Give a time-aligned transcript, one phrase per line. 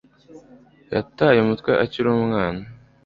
[0.93, 2.61] Yataye umutwe akiri umwana.